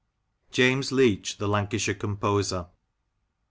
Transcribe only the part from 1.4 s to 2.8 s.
LANCASHIRE COMPOSER.